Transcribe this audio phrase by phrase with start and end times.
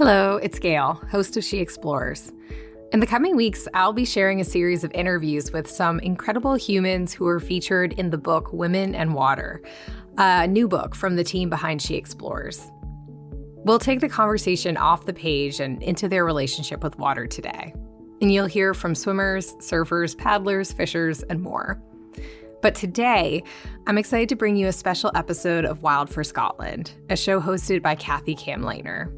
[0.00, 2.32] Hello, it's Gale, host of She Explores.
[2.90, 7.12] In the coming weeks, I'll be sharing a series of interviews with some incredible humans
[7.12, 9.60] who are featured in the book Women and Water,
[10.16, 12.70] a new book from the team behind She Explores.
[13.66, 17.74] We'll take the conversation off the page and into their relationship with water today.
[18.22, 21.78] And you'll hear from swimmers, surfers, paddlers, fishers, and more.
[22.62, 23.42] But today,
[23.86, 27.82] I'm excited to bring you a special episode of Wild for Scotland, a show hosted
[27.82, 29.14] by Kathy Kamleitner.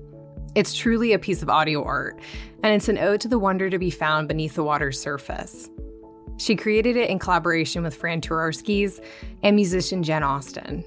[0.55, 2.21] It's truly a piece of audio art,
[2.63, 5.71] and it's an ode to the wonder to be found beneath the water's surface.
[6.37, 9.03] She created it in collaboration with Fran Turauskis
[9.43, 10.85] and musician Jen Austen.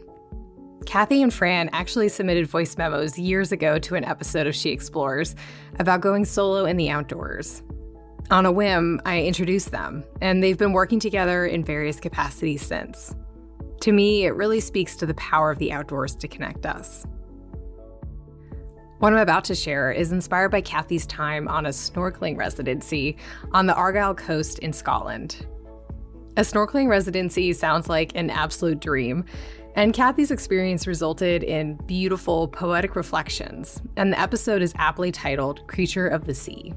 [0.86, 5.36] Kathy and Fran actually submitted voice memos years ago to an episode of She Explores
[5.80, 7.64] about going solo in the outdoors.
[8.30, 13.16] On a whim, I introduced them, and they've been working together in various capacities since.
[13.82, 17.06] To me, it really speaks to the power of the outdoors to connect us.
[19.00, 23.18] What I'm about to share is inspired by Kathy's time on a snorkeling residency
[23.52, 25.46] on the Argyll coast in Scotland.
[26.38, 29.26] A snorkeling residency sounds like an absolute dream,
[29.76, 36.08] and Kathy's experience resulted in beautiful, poetic reflections, and the episode is aptly titled Creature
[36.08, 36.74] of the Sea.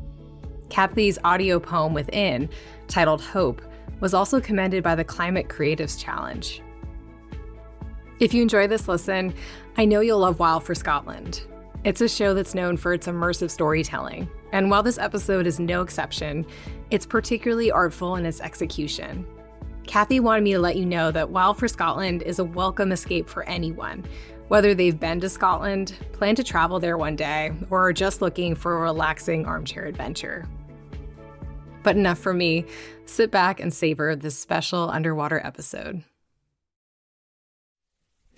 [0.71, 2.49] Kathy's audio poem within,
[2.89, 3.63] titled Hope,
[4.01, 6.63] was also commended by the Climate Creatives Challenge.
[8.19, 9.33] If you enjoy this listen,
[9.77, 11.43] I know you'll love Wild for Scotland.
[11.85, 15.81] It's a show that's known for its immersive storytelling, and while this episode is no
[15.81, 16.45] exception,
[16.91, 19.25] it's particularly artful in its execution.
[19.87, 23.29] Kathy wanted me to let you know that Wild for Scotland is a welcome escape
[23.29, 24.05] for anyone,
[24.49, 28.57] whether they've been to Scotland, plan to travel there one day, or are just looking
[28.57, 30.49] for a relaxing armchair adventure.
[31.85, 32.65] But enough for me.
[33.05, 36.03] Sit back and savor this special underwater episode.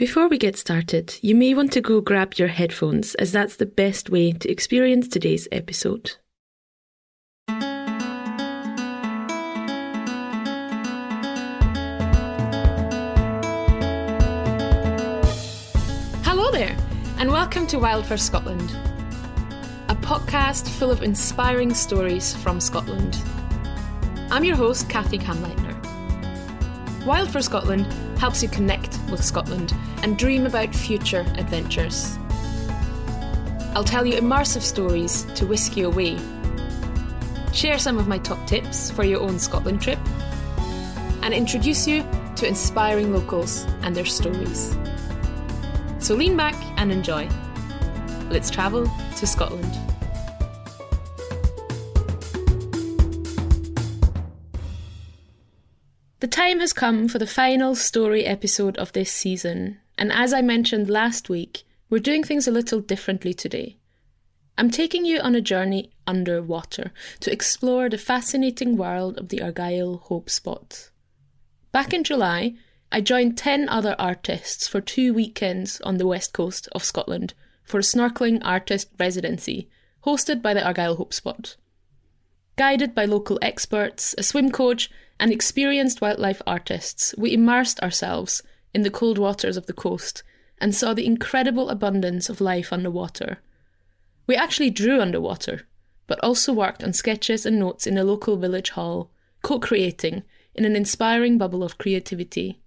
[0.01, 3.67] Before we get started, you may want to go grab your headphones, as that's the
[3.67, 6.13] best way to experience today's episode.
[16.25, 16.75] Hello there,
[17.19, 18.71] and welcome to Wild for Scotland,
[19.91, 23.23] a podcast full of inspiring stories from Scotland.
[24.31, 25.77] I'm your host, Kathy Kamleitner.
[27.05, 27.87] Wild for Scotland
[28.21, 32.19] helps you connect with Scotland and dream about future adventures.
[33.75, 36.19] I'll tell you immersive stories to whisk you away,
[37.55, 39.99] share some of my top tips for your own Scotland trip,
[41.23, 44.77] and introduce you to inspiring locals and their stories.
[45.99, 47.27] So lean back and enjoy.
[48.29, 48.87] Let's travel
[49.17, 49.90] to Scotland.
[56.21, 60.43] The time has come for the final story episode of this season, and as I
[60.43, 63.79] mentioned last week, we're doing things a little differently today.
[64.59, 69.97] I'm taking you on a journey underwater to explore the fascinating world of the Argyll
[69.97, 70.91] Hope Spot.
[71.73, 72.53] Back in July,
[72.93, 77.33] I joined 10 other artists for two weekends on the west coast of Scotland
[77.65, 79.71] for a snorkeling artist residency
[80.05, 81.57] hosted by the Argyll Hope Spot.
[82.57, 88.43] Guided by local experts, a swim coach, and experienced wildlife artists, we immersed ourselves
[88.73, 90.23] in the cold waters of the coast
[90.59, 93.39] and saw the incredible abundance of life underwater.
[94.27, 95.69] We actually drew underwater,
[96.07, 99.11] but also worked on sketches and notes in a local village hall,
[99.43, 100.23] co creating
[100.55, 102.63] in an inspiring bubble of creativity.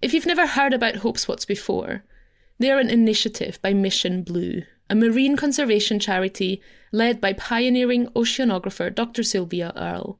[0.00, 2.04] If you've never heard about Hope Spots before,
[2.58, 8.94] they are an initiative by Mission Blue, a marine conservation charity led by pioneering oceanographer
[8.94, 9.22] Dr.
[9.22, 10.18] Sylvia Earle.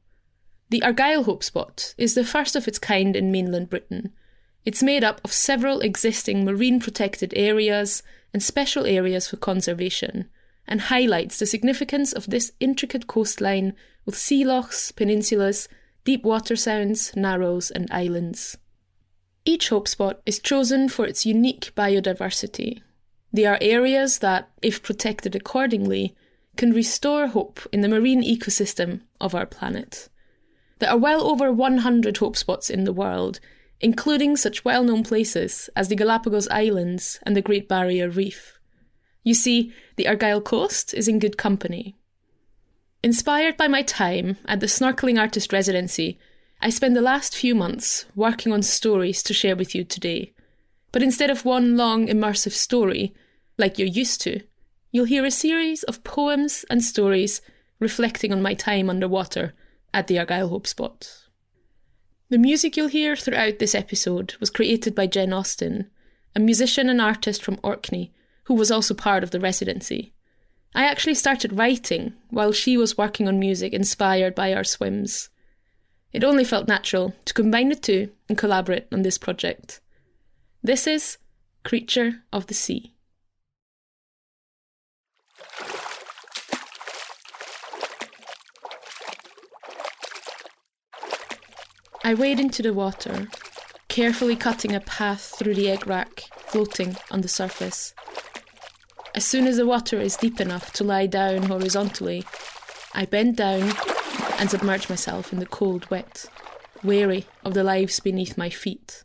[0.69, 4.11] The Argyll Hope Spot is the first of its kind in mainland Britain.
[4.65, 8.01] It's made up of several existing marine protected areas
[8.33, 10.27] and special areas for conservation,
[10.67, 15.67] and highlights the significance of this intricate coastline with sea lochs, peninsulas,
[16.03, 18.57] deep water sounds, narrows, and islands.
[19.45, 22.81] Each hope spot is chosen for its unique biodiversity.
[23.31, 26.15] They are areas that, if protected accordingly,
[26.57, 30.09] can restore hope in the marine ecosystem of our planet.
[30.79, 33.39] There are well over 100 hope spots in the world,
[33.79, 38.59] including such well known places as the Galapagos Islands and the Great Barrier Reef.
[39.23, 41.95] You see, the Argyll coast is in good company.
[43.01, 46.19] Inspired by my time at the Snorkeling Artist Residency,
[46.61, 50.33] I spent the last few months working on stories to share with you today.
[50.91, 53.13] But instead of one long immersive story,
[53.57, 54.41] like you're used to,
[54.91, 57.41] you'll hear a series of poems and stories
[57.79, 59.53] reflecting on my time underwater
[59.95, 61.09] at the Argyll Hope Spot.
[62.27, 65.89] The music you'll hear throughout this episode was created by Jen Austin,
[66.35, 68.13] a musician and artist from Orkney
[68.43, 70.13] who was also part of the residency.
[70.73, 75.29] I actually started writing while she was working on music inspired by our swims.
[76.11, 79.79] It only felt natural to combine the two and collaborate on this project.
[80.61, 81.17] This is
[81.63, 82.94] Creature of the Sea.
[92.05, 93.27] I wade into the water,
[93.87, 97.95] carefully cutting a path through the egg wrack floating on the surface.
[99.15, 102.23] As soon as the water is deep enough to lie down horizontally,
[102.93, 103.73] I bend down
[104.37, 106.27] and submerge myself in the cold wet,
[106.83, 109.03] wary of the lives beneath my feet.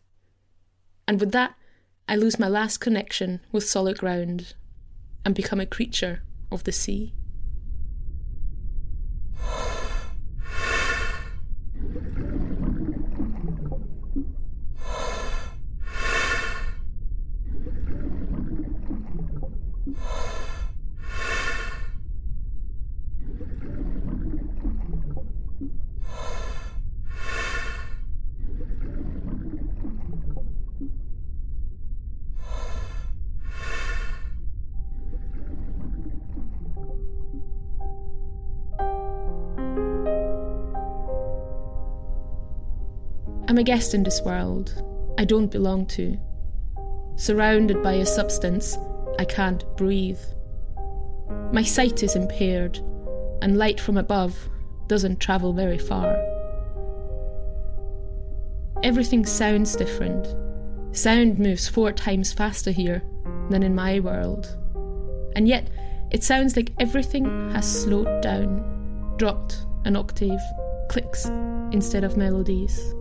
[1.08, 1.54] And with that,
[2.06, 4.52] I lose my last connection with solid ground
[5.24, 6.22] and become a creature
[6.52, 7.14] of the sea.
[43.50, 44.80] I'm a guest in this world
[45.18, 46.16] I don't belong to,
[47.16, 48.78] surrounded by a substance
[49.18, 50.20] I can't breathe.
[51.50, 52.78] My sight is impaired,
[53.42, 54.48] and light from above
[54.86, 56.16] doesn't travel very far.
[58.84, 60.32] Everything sounds different.
[60.96, 63.02] Sound moves four times faster here
[63.48, 64.46] than in my world.
[65.34, 65.66] And yet,
[66.12, 70.40] it sounds like everything has slowed down, dropped an octave,
[70.88, 71.24] clicks
[71.72, 72.94] instead of melodies.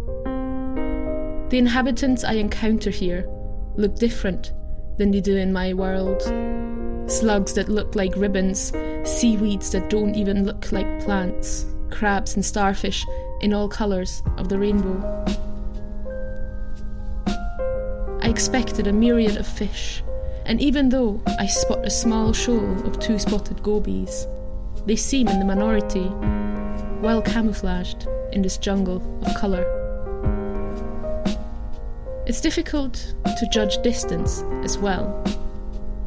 [1.50, 3.28] The inhabitants I encounter here
[3.76, 4.54] look different
[4.98, 6.22] than they do in my world.
[7.10, 8.72] Slugs that look like ribbons,
[9.04, 13.04] seaweeds that don't even look like plants, crabs and starfish
[13.42, 15.26] in all colours of the rainbow.
[18.22, 20.04] I expected a myriad of fish,
[20.46, 24.28] and even though I spot a small shoal of two spotted gobies,
[24.86, 26.12] they seem in the minority,
[27.02, 29.79] well camouflaged in this jungle of colour.
[32.30, 35.24] It's difficult to judge distance as well.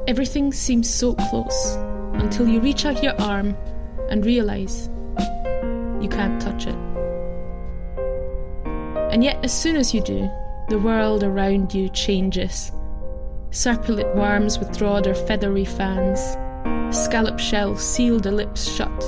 [0.07, 1.75] Everything seems so close
[2.15, 3.57] until you reach out your arm
[4.09, 4.89] and realize
[6.01, 6.77] you can't touch it.
[9.13, 10.31] And yet, as soon as you do,
[10.69, 12.71] the world around you changes.
[13.51, 16.21] Serpulid worms withdraw their feathery fans,
[16.97, 19.05] scallop shells seal their lips shut,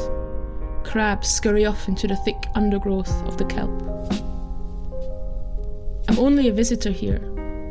[0.82, 3.70] crabs scurry off into the thick undergrowth of the kelp.
[6.08, 7.18] I'm only a visitor here,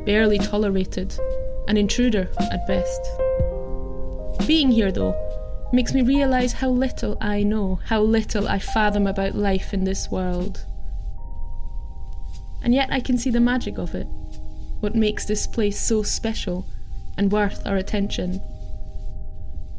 [0.05, 1.17] barely tolerated,
[1.67, 3.01] an intruder at best.
[4.47, 5.15] Being here, though,
[5.71, 10.09] makes me realise how little I know, how little I fathom about life in this
[10.09, 10.65] world.
[12.63, 14.07] And yet I can see the magic of it,
[14.79, 16.65] what makes this place so special
[17.17, 18.41] and worth our attention.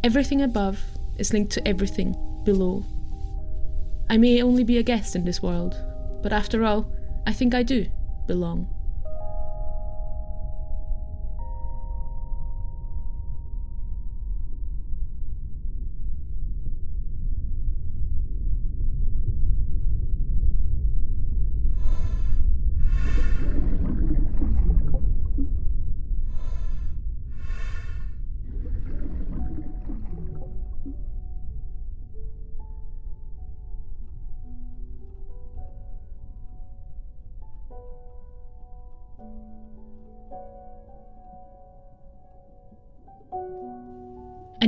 [0.05, 0.83] Everything above
[1.17, 2.15] is linked to everything
[2.45, 2.85] below.
[4.09, 5.77] I may only be a guest in this world,
[6.23, 6.87] but after all,
[7.27, 7.87] I think I do
[8.27, 8.74] belong.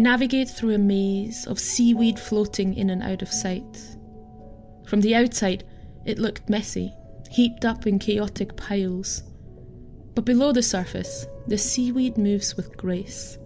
[0.06, 3.96] Navigate through a maze of seaweed floating in and out of sight.
[4.86, 5.64] From the outside,
[6.04, 6.94] it looked messy,
[7.28, 9.24] heaped up in chaotic piles.
[10.14, 13.36] But below the surface, the seaweed moves with grace,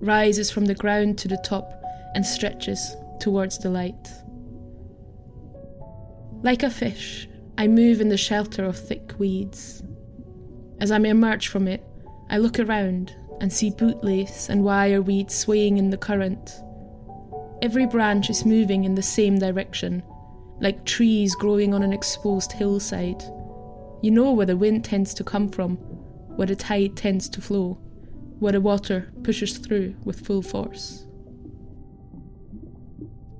[0.00, 1.80] rises from the ground to the top,
[2.16, 4.08] and stretches towards the light.
[6.42, 9.84] Like a fish, I move in the shelter of thick weeds.
[10.80, 11.84] As I emerge from it,
[12.28, 16.62] I look around and see bootlace and wireweed swaying in the current.
[17.62, 20.02] Every branch is moving in the same direction,
[20.60, 23.22] like trees growing on an exposed hillside.
[24.02, 25.76] You know where the wind tends to come from,
[26.36, 27.74] where the tide tends to flow,
[28.38, 31.06] where the water pushes through with full force.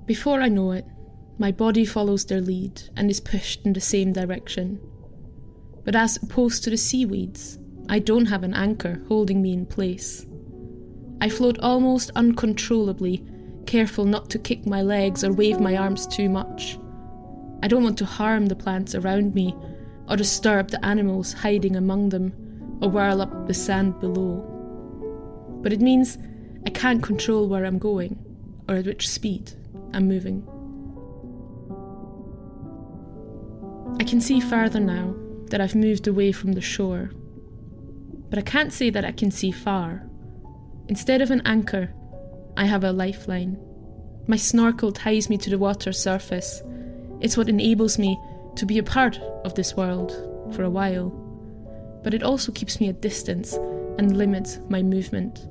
[0.05, 0.85] Before I know it,
[1.37, 4.79] my body follows their lead and is pushed in the same direction.
[5.83, 7.57] But as opposed to the seaweeds,
[7.91, 10.25] I don't have an anchor holding me in place.
[11.19, 13.21] I float almost uncontrollably,
[13.65, 16.79] careful not to kick my legs or wave my arms too much.
[17.61, 19.53] I don't want to harm the plants around me
[20.07, 22.31] or disturb the animals hiding among them
[22.81, 24.37] or whirl up the sand below.
[25.61, 26.17] But it means
[26.65, 28.17] I can't control where I'm going
[28.69, 29.51] or at which speed
[29.93, 30.47] I'm moving.
[33.99, 35.13] I can see further now
[35.49, 37.11] that I've moved away from the shore,
[38.31, 40.01] but I can't say that I can see far.
[40.87, 41.93] Instead of an anchor,
[42.55, 43.59] I have a lifeline.
[44.25, 46.63] My snorkel ties me to the water surface.
[47.19, 48.17] It's what enables me
[48.55, 50.11] to be a part of this world
[50.55, 51.09] for a while,
[52.03, 53.53] but it also keeps me at distance
[53.99, 55.45] and limits my movement.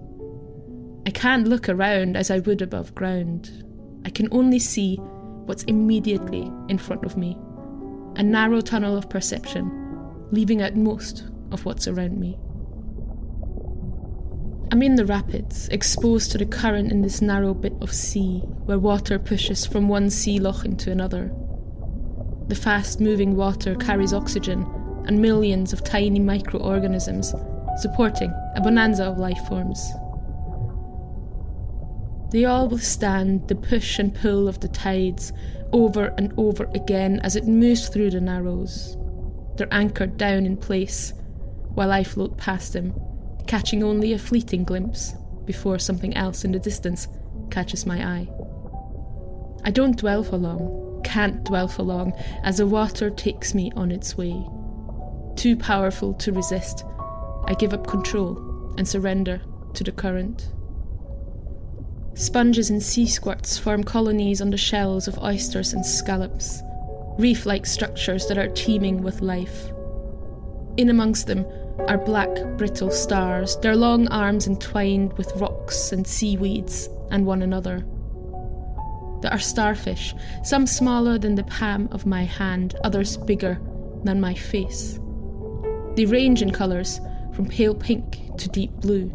[1.06, 3.64] I can't look around as I would above ground.
[4.06, 7.36] I can only see what's immediately in front of me
[8.16, 9.70] a narrow tunnel of perception,
[10.32, 12.38] leaving out most of what's around me.
[14.72, 18.78] I'm in the rapids, exposed to the current in this narrow bit of sea, where
[18.78, 21.32] water pushes from one sea loch into another.
[22.46, 24.64] The fast moving water carries oxygen
[25.06, 27.34] and millions of tiny microorganisms,
[27.78, 29.90] supporting a bonanza of life forms.
[32.30, 35.32] They all withstand the push and pull of the tides
[35.72, 38.96] over and over again as it moves through the narrows.
[39.56, 41.12] They're anchored down in place
[41.74, 42.94] while I float past them,
[43.50, 47.08] catching only a fleeting glimpse before something else in the distance
[47.50, 48.28] catches my eye.
[49.64, 52.12] I don't dwell for long, can't dwell for long,
[52.44, 54.40] as the water takes me on its way.
[55.34, 56.84] Too powerful to resist,
[57.46, 59.42] I give up control and surrender
[59.74, 60.52] to the current.
[62.14, 66.62] Sponges and sea squirts form colonies on the shells of oysters and scallops,
[67.18, 69.72] reef like structures that are teeming with life.
[70.76, 71.44] In amongst them
[71.88, 77.84] are black, brittle stars, their long arms entwined with rocks and seaweeds and one another.
[79.22, 83.60] There are starfish, some smaller than the palm of my hand, others bigger
[84.04, 84.98] than my face.
[85.96, 87.00] They range in colours
[87.34, 89.12] from pale pink to deep blue.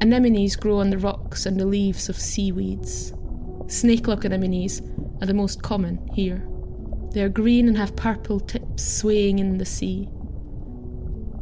[0.00, 3.12] Anemones grow on the rocks and the leaves of seaweeds.
[3.66, 4.82] Snakelock anemones
[5.20, 6.46] are the most common here.
[7.12, 10.08] They are green and have purple tips swaying in the sea.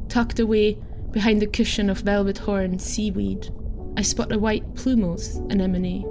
[0.08, 0.78] Tucked away
[1.10, 3.50] behind the cushion of velvet horn seaweed,
[3.96, 6.04] I spot a white plumose anemone,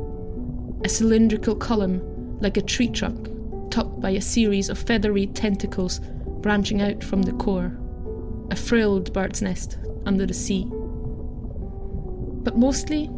[0.83, 3.29] a cylindrical column like a tree trunk,
[3.71, 5.99] topped by a series of feathery tentacles
[6.41, 7.77] branching out from the core,
[8.51, 10.65] a frilled bird's nest under the sea.
[12.43, 13.09] But mostly,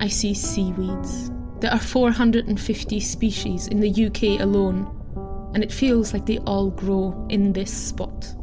[0.00, 1.30] I see seaweeds.
[1.60, 4.86] There are 450 species in the UK alone,
[5.54, 8.34] and it feels like they all grow in this spot.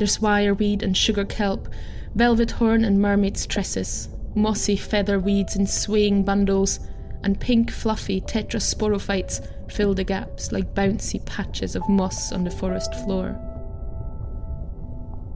[0.00, 1.68] There's wireweed and sugar kelp,
[2.14, 6.80] velvet horn and mermaid's tresses, mossy feather weeds in swaying bundles,
[7.22, 12.94] and pink fluffy tetrasporophytes fill the gaps like bouncy patches of moss on the forest
[13.04, 13.38] floor.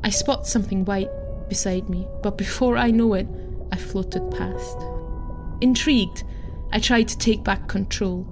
[0.02, 1.10] I spot something white
[1.50, 3.28] beside me, but before I know it,
[3.70, 4.78] I floated past.
[5.60, 6.24] Intrigued,
[6.72, 8.24] I try to take back control,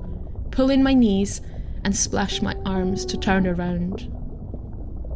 [0.51, 1.43] pull in my knees,
[1.85, 4.11] and splash my arms to turn around.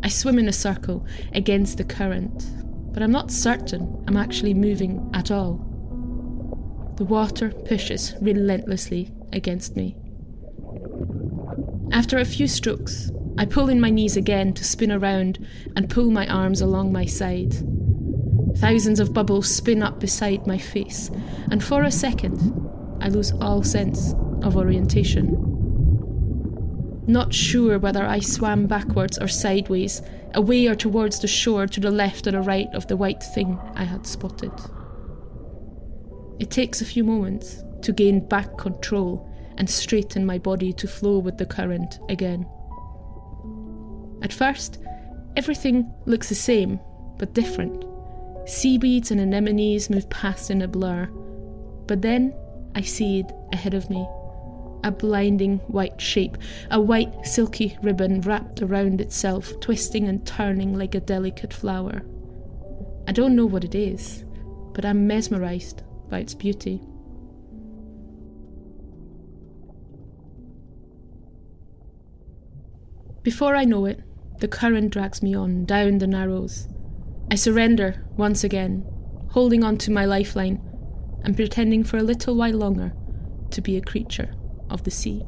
[0.07, 2.47] I swim in a circle against the current,
[2.93, 5.55] but I'm not certain I'm actually moving at all.
[6.97, 9.97] The water pushes relentlessly against me.
[11.91, 15.45] After a few strokes, I pull in my knees again to spin around
[15.75, 17.57] and pull my arms along my side.
[18.59, 21.11] Thousands of bubbles spin up beside my face,
[21.51, 22.55] and for a second,
[23.01, 25.56] I lose all sense of orientation.
[27.07, 30.03] Not sure whether I swam backwards or sideways,
[30.35, 33.59] away or towards the shore to the left or the right of the white thing
[33.75, 34.53] I had spotted.
[36.39, 41.19] It takes a few moments to gain back control and straighten my body to flow
[41.19, 42.47] with the current again.
[44.23, 44.79] At first,
[45.37, 46.81] everything looks the same,
[47.19, 47.85] but different.
[48.47, 51.07] Seaweeds and anemones move past in a blur,
[51.87, 52.35] but then
[52.75, 54.07] I see it ahead of me.
[54.87, 56.39] A blinding white shape,
[56.71, 62.03] a white silky ribbon wrapped around itself, twisting and turning like a delicate flower.
[63.09, 64.25] I don't know what it is,
[64.75, 66.81] but I'm mesmerized by its beauty.
[73.25, 74.05] Before I know it,
[74.39, 76.69] the current drags me on down the narrows,
[77.29, 78.87] I surrender once again,
[79.31, 80.61] holding on to my lifeline
[81.25, 82.93] and pretending for a little while longer
[83.51, 84.33] to be a creature
[84.71, 85.23] of the sea.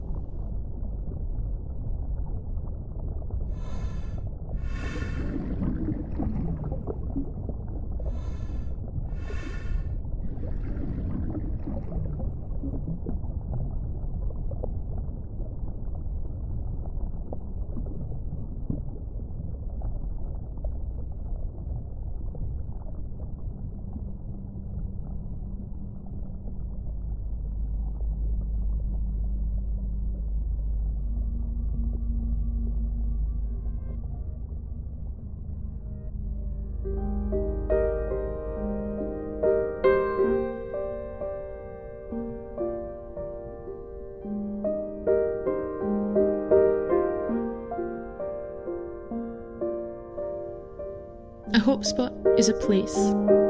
[51.80, 52.96] Spot is a place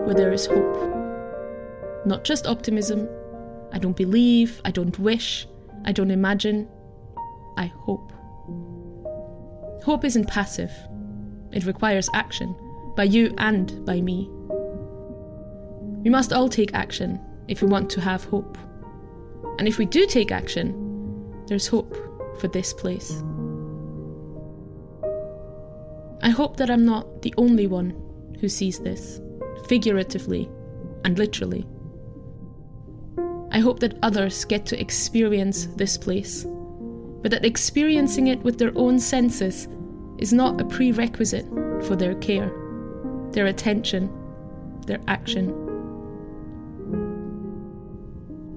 [0.05, 0.77] where there is hope.
[2.05, 3.09] Not just optimism.
[3.73, 5.47] I don't believe, I don't wish,
[5.87, 6.69] I don't imagine.
[7.57, 8.13] I hope.
[9.83, 10.71] Hope isn't passive,
[11.53, 12.55] it requires action,
[12.97, 14.29] by you and by me.
[16.03, 17.19] We must all take action
[17.49, 18.59] if we want to have hope.
[19.59, 20.75] And if we do take action,
[21.47, 21.97] there's hope
[22.39, 23.23] for this place.
[26.23, 28.08] I hope that I'm not the only one
[28.41, 29.21] who sees this,
[29.67, 30.49] figuratively
[31.05, 31.67] and literally.
[33.51, 36.45] I hope that others get to experience this place,
[37.23, 39.69] but that experiencing it with their own senses
[40.19, 41.47] is not a prerequisite
[41.85, 42.53] for their care,
[43.33, 44.11] their attention,
[44.87, 45.65] their action.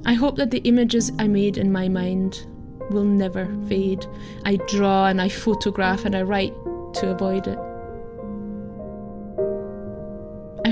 [0.05, 2.45] I hope that the images I made in my mind
[2.89, 4.05] will never fade.
[4.43, 6.53] I draw and I photograph and I write
[6.95, 7.57] to avoid it.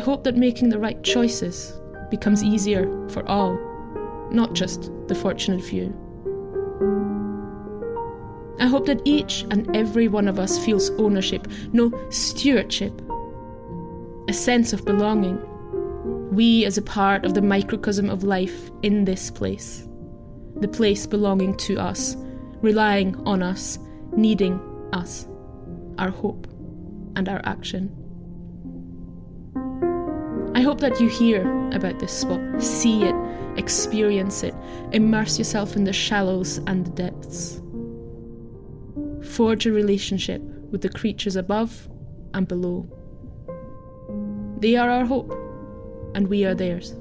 [0.10, 3.60] Hope that making the right choices becomes easier for all,
[4.32, 5.94] not just the fortunate few.
[8.60, 13.00] I hope that each and every one of us feels ownership, no stewardship,
[14.28, 15.38] a sense of belonging.
[16.32, 19.88] We as a part of the microcosm of life in this place,
[20.60, 22.18] the place belonging to us,
[22.64, 23.78] relying on us,
[24.14, 24.60] needing
[24.92, 25.28] us
[26.00, 26.48] our hope,
[27.16, 27.99] and our action.
[30.60, 33.16] I hope that you hear about this spot, see it,
[33.56, 34.54] experience it,
[34.92, 37.62] immerse yourself in the shallows and the depths.
[39.36, 41.88] Forge a relationship with the creatures above
[42.34, 42.90] and below.
[44.60, 45.32] They are our hope,
[46.14, 46.94] and we are theirs.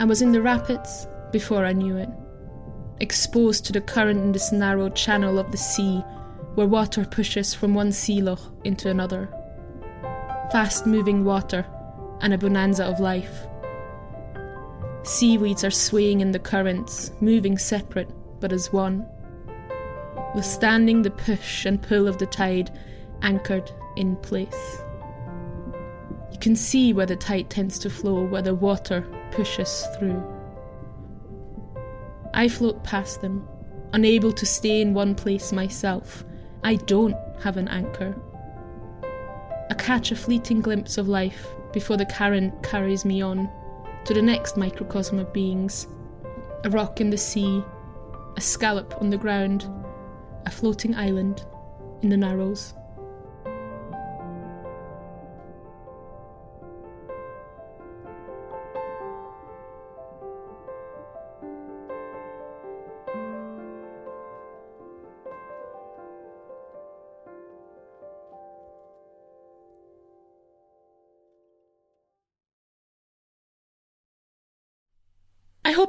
[0.00, 2.08] I was in the rapids before I knew it,
[3.00, 6.02] exposed to the current in this narrow channel of the sea
[6.54, 9.28] where water pushes from one sea loch into another.
[10.50, 11.64] Fast moving water
[12.20, 13.46] and a bonanza of life.
[15.02, 19.06] Seaweeds are swaying in the currents, moving separate but as one,
[20.34, 22.76] withstanding the push and pull of the tide,
[23.22, 24.82] anchored in place.
[26.32, 30.22] You can see where the tide tends to flow, where the water pushes through.
[32.34, 33.46] I float past them,
[33.92, 36.24] unable to stay in one place myself.
[36.64, 38.14] I don't have an anchor.
[39.70, 43.50] I catch a fleeting glimpse of life before the current carries me on
[44.04, 45.86] to the next microcosm of beings
[46.64, 47.62] a rock in the sea,
[48.36, 49.68] a scallop on the ground,
[50.46, 51.44] a floating island
[52.02, 52.74] in the Narrows.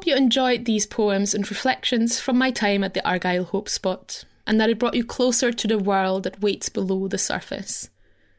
[0.03, 4.25] Hope you enjoyed these poems and reflections from my time at the Argyll Hope Spot,
[4.45, 7.89] and that it brought you closer to the world that waits below the surface.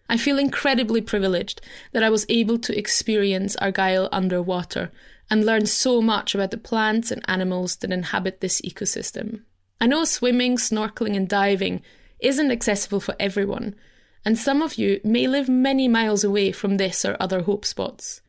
[0.06, 4.92] I feel incredibly privileged that I was able to experience Argyll underwater
[5.30, 9.40] and learn so much about the plants and animals that inhabit this ecosystem.
[9.80, 11.80] I know swimming, snorkeling, and diving
[12.18, 13.74] isn't accessible for everyone,
[14.22, 18.20] and some of you may live many miles away from this or other hope spots.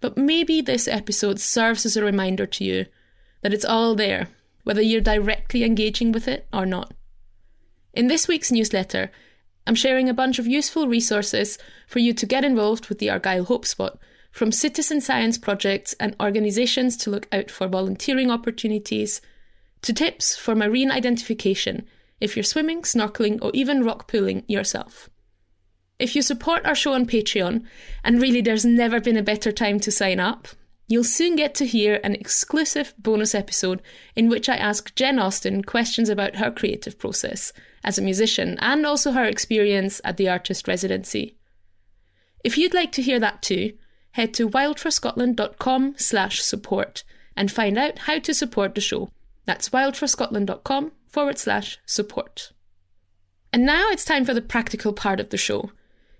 [0.00, 2.86] But maybe this episode serves as a reminder to you
[3.42, 4.28] that it's all there,
[4.64, 6.92] whether you're directly engaging with it or not.
[7.94, 9.10] In this week's newsletter,
[9.66, 13.44] I'm sharing a bunch of useful resources for you to get involved with the Argyll
[13.44, 13.98] Hope Spot,
[14.30, 19.22] from citizen science projects and organisations to look out for volunteering opportunities,
[19.80, 21.86] to tips for marine identification
[22.20, 25.08] if you're swimming, snorkeling, or even rock pooling yourself.
[25.98, 27.64] If you support our show on Patreon,
[28.04, 30.48] and really there's never been a better time to sign up,
[30.88, 33.80] you'll soon get to hear an exclusive bonus episode
[34.14, 38.84] in which I ask Jen Austen questions about her creative process as a musician and
[38.84, 41.36] also her experience at the artist residency.
[42.44, 43.72] If you'd like to hear that too,
[44.12, 47.04] head to wildforscotland.com slash support
[47.36, 49.10] and find out how to support the show.
[49.46, 52.52] That's wildforscotland.com forward slash support.
[53.52, 55.70] And now it's time for the practical part of the show.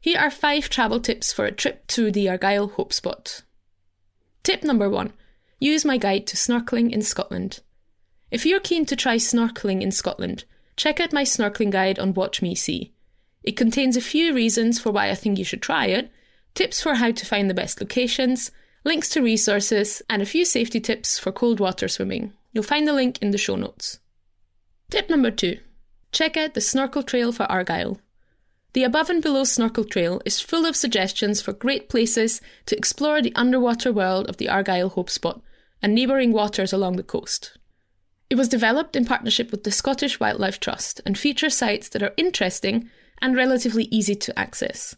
[0.01, 3.43] Here are five travel tips for a trip to the Argyll Hope Spot.
[4.43, 5.13] Tip number one
[5.59, 7.61] use my guide to snorkeling in Scotland.
[8.31, 10.45] If you're keen to try snorkeling in Scotland,
[10.77, 12.93] check out my snorkeling guide on Watch Me See.
[13.43, 16.11] It contains a few reasons for why I think you should try it,
[16.55, 18.51] tips for how to find the best locations,
[18.85, 22.33] links to resources, and a few safety tips for cold water swimming.
[22.53, 24.01] You'll find the link in the show notes.
[24.91, 25.59] Tip number two
[26.13, 28.01] check out the Snorkel Trail for Argyll.
[28.77, 33.23] The Above and Below Snorkel Trail is full of suggestions for great places to explore
[33.23, 35.41] the underwater world of the Argyll Hope Spot
[35.81, 37.57] and neighbouring waters along the coast.
[38.29, 42.13] It was developed in partnership with the Scottish Wildlife Trust and features sites that are
[42.19, 42.91] interesting
[43.23, 44.95] and relatively easy to access.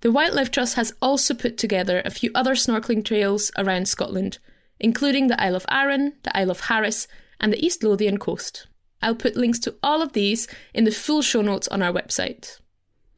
[0.00, 4.38] The Wildlife Trust has also put together a few other snorkeling trails around Scotland,
[4.80, 7.06] including the Isle of Arran, the Isle of Harris,
[7.38, 8.66] and the East Lothian coast.
[9.02, 12.60] I'll put links to all of these in the full show notes on our website.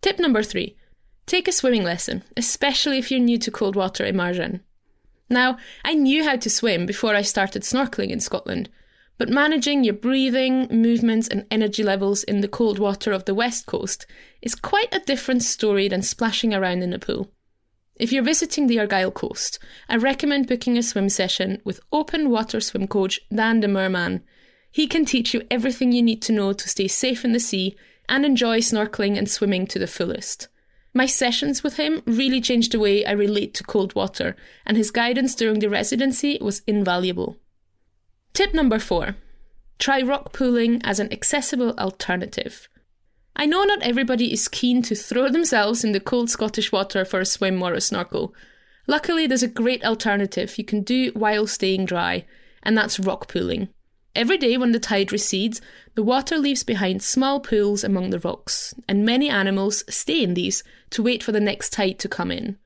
[0.07, 0.77] Tip number three
[1.27, 4.61] take a swimming lesson, especially if you're new to cold water immersion.
[5.29, 8.69] Now, I knew how to swim before I started snorkeling in Scotland,
[9.19, 13.67] but managing your breathing, movements, and energy levels in the cold water of the west
[13.67, 14.07] coast
[14.41, 17.33] is quite a different story than splashing around in a pool.
[17.97, 22.61] If you're visiting the Argyll coast, I recommend booking a swim session with open water
[22.61, 24.23] swim coach Dan de Merman.
[24.71, 27.77] He can teach you everything you need to know to stay safe in the sea
[28.09, 30.49] and enjoy snorkeling and swimming to the fullest.
[30.95, 34.91] My sessions with him really changed the way I relate to cold water, and his
[34.91, 37.37] guidance during the residency was invaluable.
[38.33, 39.17] Tip number four
[39.79, 42.69] try rock pooling as an accessible alternative.
[43.37, 47.21] I know not everybody is keen to throw themselves in the cold Scottish water for
[47.21, 48.35] a swim or a snorkel.
[48.87, 52.25] Luckily, there's a great alternative you can do while staying dry,
[52.63, 53.69] and that's rock pooling.
[54.17, 55.61] Every day when the tide recedes,
[55.95, 60.65] the water leaves behind small pools among the rocks, and many animals stay in these
[60.91, 62.57] to wait for the next tide to come in.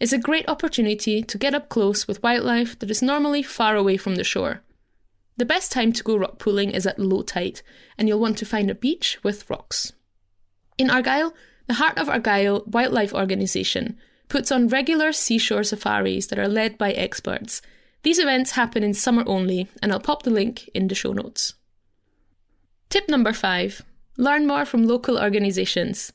[0.00, 3.98] It's a great opportunity to get up close with wildlife that is normally far away
[3.98, 4.62] from the shore.
[5.36, 7.60] The best time to go rock pooling is at low tide,
[7.98, 9.92] and you'll want to find a beach with rocks.
[10.78, 11.34] In Argyll,
[11.66, 16.92] the Heart of Argyll Wildlife Organisation puts on regular seashore safaris that are led by
[16.92, 17.60] experts.
[18.04, 21.54] These events happen in summer only, and I'll pop the link in the show notes.
[22.90, 23.82] Tip number five
[24.16, 26.12] learn more from local organisations.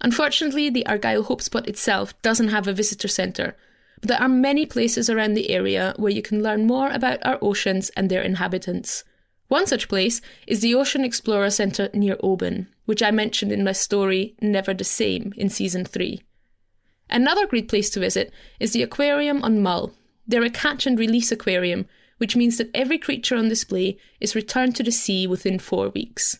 [0.00, 3.56] Unfortunately, the Argyll Hope Spot itself doesn't have a visitor centre,
[4.00, 7.38] but there are many places around the area where you can learn more about our
[7.40, 9.04] oceans and their inhabitants.
[9.46, 13.72] One such place is the Ocean Explorer Centre near Oban, which I mentioned in my
[13.72, 16.20] story Never the Same in season 3.
[17.08, 19.94] Another great place to visit is the aquarium on Mull.
[20.28, 21.86] They're a catch and release aquarium,
[22.18, 26.38] which means that every creature on display is returned to the sea within four weeks.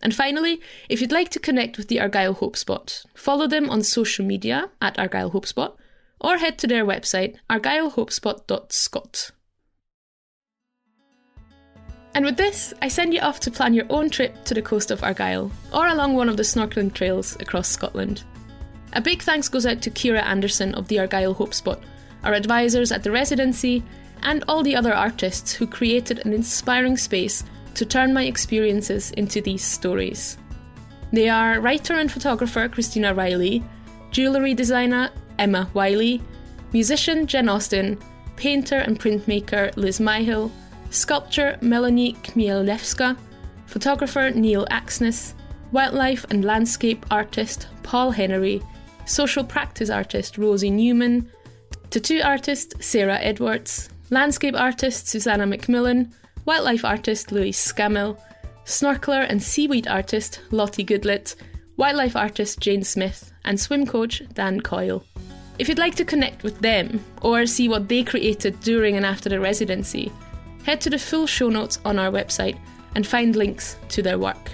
[0.00, 3.82] And finally, if you'd like to connect with the Argyll Hope Spot, follow them on
[3.82, 5.76] social media at Argyll Hope Spot
[6.20, 9.30] or head to their website argyllhopespot.scot.
[12.14, 14.90] And with this, I send you off to plan your own trip to the coast
[14.90, 18.24] of Argyll or along one of the snorkeling trails across Scotland.
[18.94, 21.80] A big thanks goes out to Kira Anderson of the Argyll Hope Spot,
[22.24, 23.82] our advisors at the residency,
[24.22, 29.40] and all the other artists who created an inspiring space to turn my experiences into
[29.40, 30.36] these stories.
[31.12, 33.62] They are writer and photographer Christina Riley,
[34.10, 36.20] jewellery designer Emma Wiley,
[36.72, 37.98] musician Jen Austen,
[38.36, 40.50] painter and printmaker Liz Myhill,
[40.90, 43.16] sculptor Melanie Chmielewska,
[43.66, 45.34] photographer Neil Axness,
[45.72, 48.62] wildlife and landscape artist Paul Henry,
[49.06, 51.30] social practice artist Rosie Newman,
[51.90, 56.12] tattoo artist Sarah Edwards, landscape artist Susanna McMillan,
[56.44, 58.18] wildlife artist Louise Scammell,
[58.64, 61.34] snorkeler and seaweed artist Lottie Goodlett,
[61.76, 65.04] wildlife artist Jane Smith, and swim coach Dan Coyle.
[65.58, 69.28] If you'd like to connect with them or see what they created during and after
[69.28, 70.12] their residency,
[70.64, 72.58] head to the full show notes on our website
[72.94, 74.52] and find links to their work.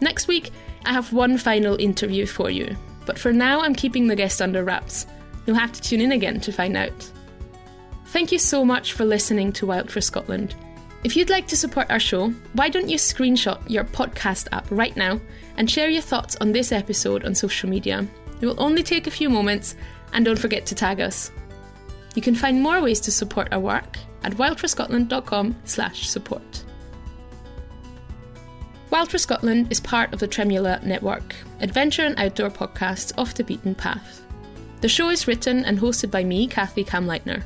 [0.00, 0.50] Next week,
[0.84, 4.64] I have one final interview for you, but for now I'm keeping the guest under
[4.64, 5.06] wraps.
[5.46, 7.10] You'll have to tune in again to find out.
[8.06, 10.54] Thank you so much for listening to Wild for Scotland.
[11.04, 14.96] If you'd like to support our show, why don't you screenshot your podcast app right
[14.96, 15.20] now
[15.56, 18.06] and share your thoughts on this episode on social media?
[18.40, 19.74] It will only take a few moments,
[20.12, 21.32] and don't forget to tag us.
[22.14, 26.64] You can find more ways to support our work at wildforscotland.com/support.
[28.90, 33.42] Wild for Scotland is part of the Tremula Network, adventure and outdoor podcasts off the
[33.42, 34.20] beaten path.
[34.82, 37.44] The show is written and hosted by me, Kathy Kamleitner.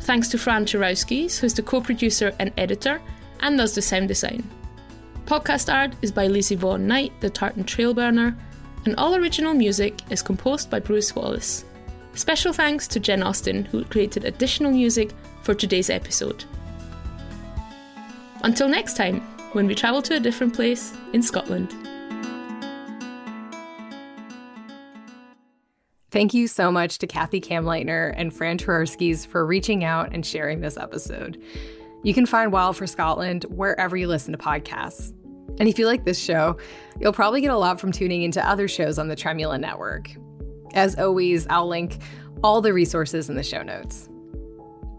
[0.00, 3.02] Thanks to Fran Turauskis, who's the co producer and editor
[3.40, 4.42] and does the sound design.
[5.26, 8.34] Podcast art is by Lizzie Vaughan Knight, the Tartan Trailburner,
[8.86, 11.66] and all original music is composed by Bruce Wallace.
[12.14, 15.10] Special thanks to Jen Austin, who created additional music
[15.42, 16.46] for today's episode.
[18.44, 19.20] Until next time,
[19.52, 21.74] when we travel to a different place in Scotland.
[26.10, 30.60] Thank you so much to Kathy Kamleitner and Fran Turauskis for reaching out and sharing
[30.60, 31.42] this episode.
[32.02, 35.12] You can find Wild for Scotland wherever you listen to podcasts.
[35.58, 36.56] And if you like this show,
[36.98, 40.10] you'll probably get a lot from tuning into other shows on the Tremula Network.
[40.72, 41.98] As always, I'll link
[42.42, 44.08] all the resources in the show notes.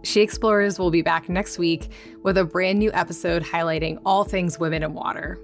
[0.03, 1.91] She Explores will be back next week
[2.21, 5.39] with a brand new episode highlighting all things women in water.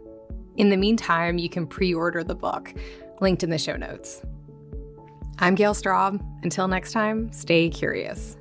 [0.58, 2.72] In the meantime, you can pre order the book,
[3.20, 4.22] linked in the show notes.
[5.40, 6.22] I'm Gale Straub.
[6.44, 8.38] Until next time, stay curious.